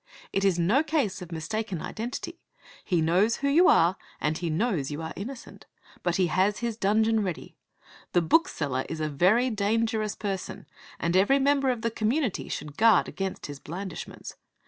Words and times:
It 0.33 0.43
is 0.43 0.57
no 0.57 0.81
case 0.81 1.21
of 1.21 1.31
mistaken 1.31 1.79
identity; 1.79 2.39
he 2.83 3.01
knows 3.03 3.35
who 3.35 3.47
you 3.47 3.67
are, 3.67 3.97
and 4.19 4.35
he 4.35 4.49
knows 4.49 4.89
you 4.89 4.99
are 5.03 5.13
innocent. 5.15 5.67
But 6.01 6.15
he 6.15 6.25
has 6.25 6.57
his 6.57 6.75
dungeon 6.75 7.21
ready. 7.21 7.55
The 8.13 8.23
bookseller 8.23 8.83
is 8.89 8.99
a 8.99 9.07
very 9.09 9.51
dangerous 9.51 10.15
person, 10.15 10.65
and 10.99 11.15
every 11.15 11.37
member 11.37 11.69
of 11.69 11.83
the 11.83 11.91
community 11.91 12.49
should 12.49 12.77
guard 12.77 13.07
against 13.07 13.45
his 13.45 13.59
blandishments. 13.59 14.33